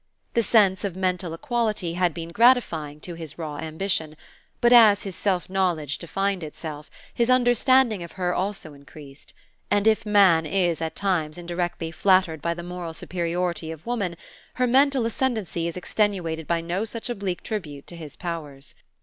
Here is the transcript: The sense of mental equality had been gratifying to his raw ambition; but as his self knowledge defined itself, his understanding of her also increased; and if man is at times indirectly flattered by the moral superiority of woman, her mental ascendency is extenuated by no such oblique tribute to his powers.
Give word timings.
The 0.33 0.41
sense 0.41 0.83
of 0.83 0.95
mental 0.95 1.31
equality 1.31 1.93
had 1.93 2.11
been 2.11 2.29
gratifying 2.29 2.99
to 3.01 3.13
his 3.13 3.37
raw 3.37 3.57
ambition; 3.57 4.17
but 4.59 4.73
as 4.73 5.03
his 5.03 5.15
self 5.15 5.47
knowledge 5.47 5.99
defined 5.99 6.41
itself, 6.43 6.89
his 7.13 7.29
understanding 7.29 8.01
of 8.01 8.13
her 8.13 8.33
also 8.33 8.73
increased; 8.73 9.35
and 9.69 9.85
if 9.85 10.03
man 10.03 10.47
is 10.47 10.81
at 10.81 10.95
times 10.95 11.37
indirectly 11.37 11.91
flattered 11.91 12.41
by 12.41 12.55
the 12.55 12.63
moral 12.63 12.95
superiority 12.95 13.69
of 13.69 13.85
woman, 13.85 14.15
her 14.55 14.65
mental 14.65 15.05
ascendency 15.05 15.67
is 15.67 15.77
extenuated 15.77 16.47
by 16.47 16.61
no 16.61 16.83
such 16.83 17.07
oblique 17.07 17.43
tribute 17.43 17.85
to 17.85 17.95
his 17.95 18.15
powers. 18.15 18.73